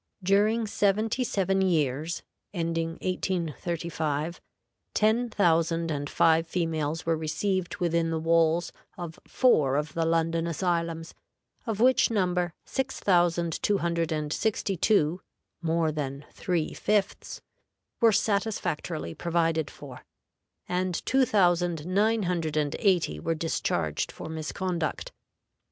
During 0.23 0.65
seventy 0.65 1.23
seven 1.23 1.61
years, 1.61 2.23
ending 2.55 2.93
1835, 3.03 4.41
ten 4.95 5.29
thousand 5.29 5.91
and 5.91 6.09
five 6.09 6.47
females 6.47 7.05
were 7.05 7.15
received 7.15 7.75
within 7.75 8.09
the 8.09 8.17
walls 8.17 8.71
of 8.97 9.19
four 9.27 9.75
of 9.75 9.93
the 9.93 10.03
London 10.03 10.47
asylums, 10.47 11.13
of 11.67 11.79
which 11.79 12.09
number 12.09 12.51
six 12.65 12.99
thousand 12.99 13.61
two 13.61 13.77
hundred 13.77 14.11
and 14.11 14.33
sixty 14.33 14.75
two 14.75 15.21
(more 15.61 15.91
than 15.91 16.25
three 16.31 16.73
fifths) 16.73 17.39
were 17.99 18.11
satisfactorily 18.11 19.13
provided 19.13 19.69
for, 19.69 20.03
and 20.67 21.05
two 21.05 21.25
thousand 21.25 21.85
nine 21.85 22.23
hundred 22.23 22.57
and 22.57 22.75
eighty 22.79 23.19
were 23.19 23.35
discharged 23.35 24.11
for 24.11 24.27
misconduct. 24.29 25.11